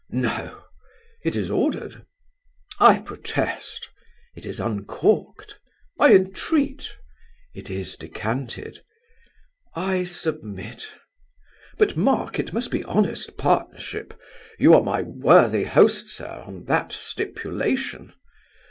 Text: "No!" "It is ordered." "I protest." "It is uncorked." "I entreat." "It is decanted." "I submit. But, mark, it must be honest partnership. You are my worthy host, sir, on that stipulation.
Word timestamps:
"No!" 0.09 0.63
"It 1.23 1.35
is 1.35 1.51
ordered." 1.51 2.07
"I 2.79 3.01
protest." 3.01 3.87
"It 4.35 4.47
is 4.47 4.59
uncorked." 4.59 5.59
"I 5.99 6.15
entreat." 6.15 6.95
"It 7.53 7.69
is 7.69 7.95
decanted." 7.97 8.83
"I 9.75 10.03
submit. 10.05 10.87
But, 11.77 11.95
mark, 11.95 12.39
it 12.39 12.51
must 12.51 12.71
be 12.71 12.83
honest 12.85 13.37
partnership. 13.37 14.19
You 14.57 14.73
are 14.73 14.81
my 14.81 15.03
worthy 15.03 15.65
host, 15.65 16.07
sir, 16.09 16.41
on 16.47 16.63
that 16.63 16.91
stipulation. 16.91 18.11